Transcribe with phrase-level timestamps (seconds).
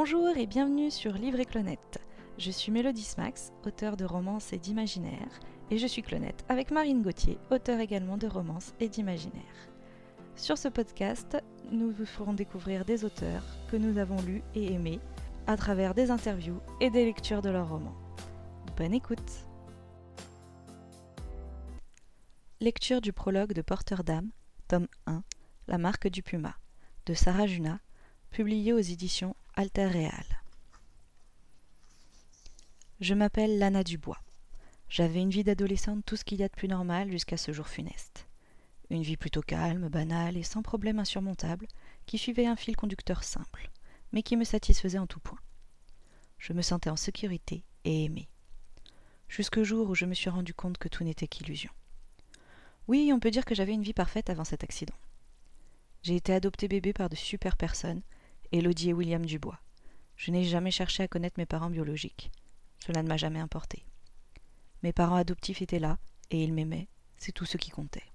[0.00, 1.98] Bonjour et bienvenue sur Livre et Clonette.
[2.38, 5.40] Je suis Mélodie Smax, auteur de romances et d'imaginaire,
[5.72, 9.42] et je suis Clonette avec Marine Gauthier, auteur également de romances et d'imaginaire.
[10.36, 11.36] Sur ce podcast,
[11.72, 13.42] nous vous ferons découvrir des auteurs
[13.72, 15.00] que nous avons lus et aimés
[15.48, 17.96] à travers des interviews et des lectures de leurs romans.
[18.76, 19.48] Bonne écoute
[22.60, 24.30] Lecture du prologue de Porteur d'âme,
[24.68, 25.24] tome 1,
[25.66, 26.54] La marque du puma,
[27.06, 27.80] de Sarah Juna,
[28.30, 30.24] publié aux éditions Alter Real.
[33.00, 34.20] Je m'appelle Lana Dubois.
[34.88, 37.66] J'avais une vie d'adolescente tout ce qu'il y a de plus normal jusqu'à ce jour
[37.66, 38.28] funeste.
[38.88, 41.66] Une vie plutôt calme, banale et sans problème insurmontable,
[42.06, 43.72] qui suivait un fil conducteur simple,
[44.12, 45.40] mais qui me satisfaisait en tout point.
[46.38, 48.28] Je me sentais en sécurité et aimée.
[49.26, 51.72] Jusqu'au jour où je me suis rendu compte que tout n'était qu'illusion.
[52.86, 54.94] Oui, on peut dire que j'avais une vie parfaite avant cet accident.
[56.04, 58.02] J'ai été adoptée bébé par de super personnes,
[58.52, 59.60] Elodie et William Dubois.
[60.16, 62.30] Je n'ai jamais cherché à connaître mes parents biologiques.
[62.84, 63.84] Cela ne m'a jamais importé.
[64.82, 65.98] Mes parents adoptifs étaient là,
[66.30, 68.12] et ils m'aimaient, c'est tout ce qui comptait.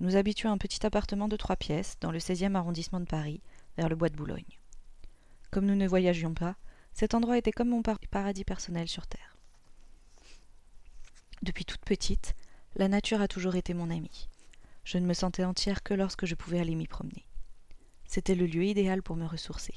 [0.00, 3.40] Nous habitions un petit appartement de trois pièces dans le 16e arrondissement de Paris,
[3.76, 4.58] vers le bois de Boulogne.
[5.50, 6.56] Comme nous ne voyagions pas,
[6.92, 9.36] cet endroit était comme mon paradis personnel sur Terre.
[11.42, 12.34] Depuis toute petite,
[12.76, 14.28] la nature a toujours été mon amie.
[14.84, 17.24] Je ne me sentais entière que lorsque je pouvais aller m'y promener.
[18.06, 19.74] C'était le lieu idéal pour me ressourcer.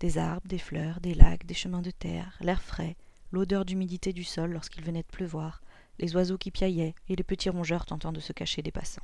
[0.00, 2.96] Des arbres, des fleurs, des lacs, des chemins de terre, l'air frais,
[3.32, 5.62] l'odeur d'humidité du sol lorsqu'il venait de pleuvoir,
[5.98, 9.02] les oiseaux qui piaillaient et les petits rongeurs tentant de se cacher des passants.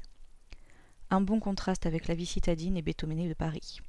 [1.11, 3.81] Un bon contraste avec la vie citadine et bétonée de Paris.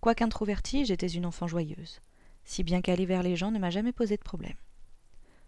[0.00, 2.00] Quoiqu'introvertie, j'étais une enfant joyeuse,
[2.44, 4.56] si bien qu'aller vers les gens ne m'a jamais posé de problème.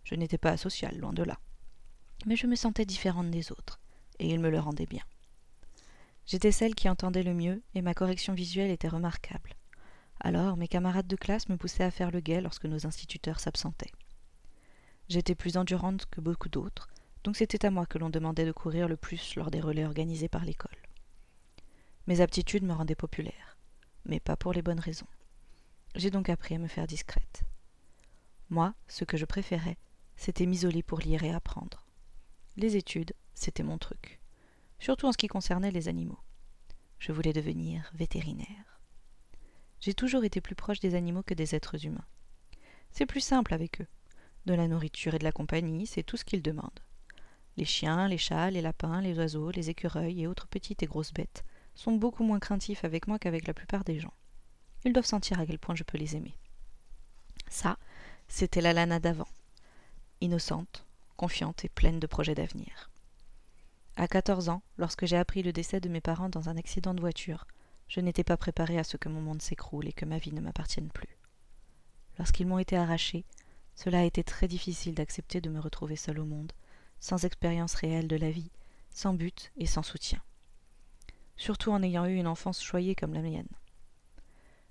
[0.05, 1.39] Je n'étais pas asociale, loin de là
[2.27, 3.81] mais je me sentais différente des autres,
[4.19, 5.03] et il me le rendait bien.
[6.31, 9.57] J'étais celle qui entendait le mieux, et ma correction visuelle était remarquable.
[10.21, 13.91] Alors mes camarades de classe me poussaient à faire le guet lorsque nos instituteurs s'absentaient.
[15.09, 16.89] J'étais plus endurante que beaucoup d'autres,
[17.25, 20.29] donc c'était à moi que l'on demandait de courir le plus lors des relais organisés
[20.29, 20.79] par l'école.
[22.07, 23.59] Mes aptitudes me rendaient populaire,
[24.05, 25.09] mais pas pour les bonnes raisons.
[25.97, 27.43] J'ai donc appris à me faire discrète.
[28.51, 29.79] Moi, ce que je préférais,
[30.15, 31.85] c'était m'isoler pour lire et apprendre.
[32.57, 34.20] Les études, c'était mon truc,
[34.81, 36.19] surtout en ce qui concernait les animaux.
[36.99, 38.81] Je voulais devenir vétérinaire.
[39.81, 42.05] J'ai toujours été plus proche des animaux que des êtres humains.
[42.91, 43.87] C'est plus simple avec eux.
[44.47, 46.81] De la nourriture et de la compagnie, c'est tout ce qu'ils demandent.
[47.57, 51.13] Les chiens, les chats, les lapins, les oiseaux, les écureuils et autres petites et grosses
[51.13, 54.13] bêtes sont beaucoup moins craintifs avec moi qu'avec la plupart des gens.
[54.85, 56.35] Ils doivent sentir à quel point je peux les aimer.
[57.49, 57.79] Ça,
[58.29, 59.29] c'était la Lana d'avant.
[60.21, 60.87] Innocente,
[61.17, 62.90] confiante et pleine de projets d'avenir.
[64.01, 67.03] À quatorze ans, lorsque j'ai appris le décès de mes parents dans un accident de
[67.03, 67.47] voiture,
[67.87, 70.41] je n'étais pas préparée à ce que mon monde s'écroule et que ma vie ne
[70.41, 71.19] m'appartienne plus.
[72.17, 73.27] Lorsqu'ils m'ont été arrachés,
[73.75, 76.51] cela a été très difficile d'accepter de me retrouver seule au monde,
[76.99, 78.51] sans expérience réelle de la vie,
[78.89, 80.23] sans but et sans soutien.
[81.37, 83.53] Surtout en ayant eu une enfance choyée comme la mienne.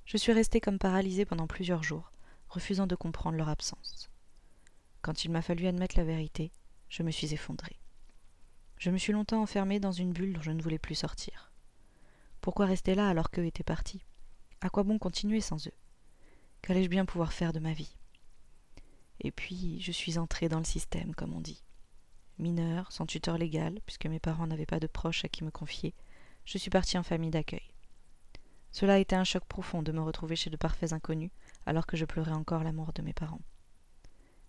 [0.05, 2.11] Je suis restée comme paralysée pendant plusieurs jours,
[2.47, 4.09] refusant de comprendre leur absence.
[5.03, 6.51] Quand il m'a fallu admettre la vérité,
[6.89, 7.79] je me suis effondrée.
[8.79, 11.51] Je me suis longtemps enfermée dans une bulle dont je ne voulais plus sortir.
[12.39, 14.05] Pourquoi rester là alors qu'eux étaient partis?
[14.61, 15.73] À quoi bon continuer sans eux?
[16.61, 17.93] Qu'allais-je bien pouvoir faire de ma vie?
[19.19, 21.61] Et puis, je suis entrée dans le système, comme on dit.
[22.37, 25.93] Mineure, sans tuteur légal, puisque mes parents n'avaient pas de proches à qui me confier,
[26.45, 27.73] je suis partie en famille d'accueil.
[28.71, 31.31] Cela a été un choc profond de me retrouver chez de parfaits inconnus,
[31.65, 33.41] alors que je pleurais encore la mort de mes parents.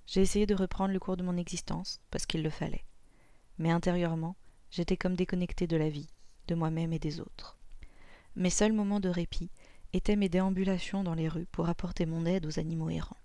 [0.07, 2.85] J'ai essayé de reprendre le cours de mon existence, parce qu'il le fallait.
[3.61, 4.37] Mais intérieurement,
[4.71, 6.09] j'étais comme déconnectée de la vie,
[6.49, 7.59] de moi-même et des autres.
[8.35, 9.51] Mes seuls moments de répit
[9.93, 13.19] étaient mes déambulations dans les rues pour apporter mon aide aux animaux errants.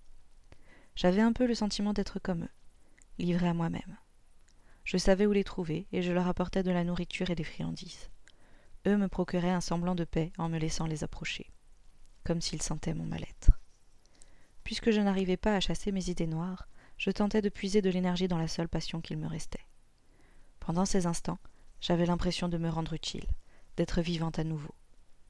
[0.94, 2.50] J'avais un peu le sentiment d'être comme eux,
[3.18, 3.96] livré à moi-même.
[4.84, 8.10] Je savais où les trouver et je leur apportais de la nourriture et des friandises.
[8.86, 11.50] Eux me procuraient un semblant de paix en me laissant les approcher,
[12.24, 13.52] comme s'ils sentaient mon mal-être.
[14.64, 16.68] Puisque je n'arrivais pas à chasser mes idées noires,
[16.98, 19.65] je tentais de puiser de l'énergie dans la seule passion qu'il me restait.
[20.66, 21.38] Pendant ces instants,
[21.80, 23.28] j'avais l'impression de me rendre utile,
[23.76, 24.74] d'être vivante à nouveau,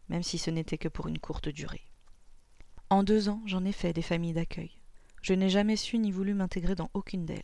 [0.08, 1.84] même si ce n'était que pour une courte durée.
[2.88, 4.70] En deux ans, j'en ai fait des familles d'accueil.
[5.20, 7.42] Je n'ai jamais su ni voulu m'intégrer dans aucune d'elles.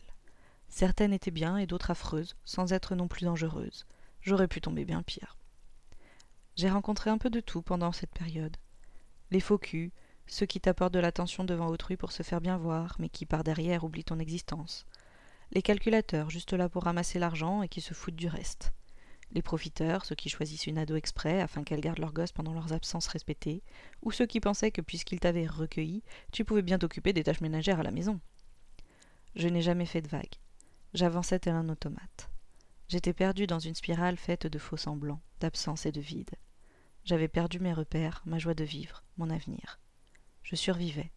[0.69, 3.85] Certaines étaient bien et d'autres affreuses, sans être non plus dangereuses.
[4.21, 5.37] J'aurais pu tomber bien pire.
[6.55, 8.57] J'ai rencontré un peu de tout pendant cette période.
[9.29, 9.91] Les faux culs,
[10.25, 13.43] ceux qui t'apportent de l'attention devant autrui pour se faire bien voir, mais qui par
[13.43, 14.87] derrière oublient ton existence.
[15.55, 18.73] Les calculateurs, juste là pour ramasser l'argent et qui se foutent du reste.
[19.33, 22.73] Les profiteurs, ceux qui choisissent une ado exprès afin qu'elle garde leur gosse pendant leurs
[22.73, 23.61] absences respectées,
[24.01, 26.01] ou ceux qui pensaient que puisqu'ils t'avaient recueilli,
[26.31, 28.19] tu pouvais bien t'occuper des tâches ménagères à la maison.
[29.35, 30.39] Je n'ai jamais fait de vagues.
[30.95, 32.31] J'avançais tel un automate.
[32.87, 36.31] J'étais perdu dans une spirale faite de faux semblants, d'absence et de vide.
[37.05, 39.79] J'avais perdu mes repères, ma joie de vivre, mon avenir.
[40.41, 41.11] Je survivais.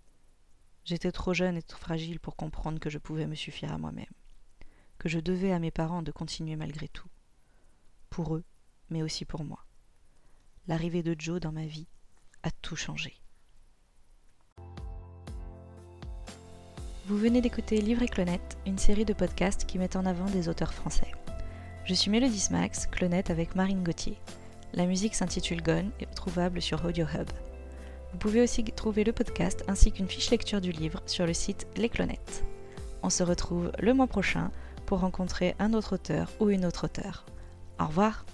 [0.84, 4.06] J'étais trop jeune et trop fragile pour comprendre que je pouvais me suffire à moi-même,
[5.06, 7.08] je devais à mes parents de continuer malgré tout.
[8.10, 8.44] Pour eux,
[8.90, 9.64] mais aussi pour moi.
[10.68, 11.88] L'arrivée de Joe dans ma vie
[12.42, 13.14] a tout changé.
[17.06, 20.48] Vous venez d'écouter Livre et Clonette, une série de podcasts qui mettent en avant des
[20.48, 21.12] auteurs français.
[21.84, 24.18] Je suis Mélodie Smax, clonette avec Marine Gauthier.
[24.72, 27.30] La musique s'intitule Gone et trouvable sur Audio Hub.
[28.10, 31.68] Vous pouvez aussi trouver le podcast ainsi qu'une fiche lecture du livre sur le site
[31.76, 32.42] Les Clonettes.
[33.04, 34.50] On se retrouve le mois prochain
[34.86, 37.26] pour rencontrer un autre auteur ou une autre auteure.
[37.78, 38.24] Au revoir